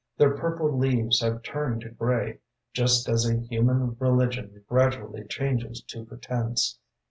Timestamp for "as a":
3.07-3.37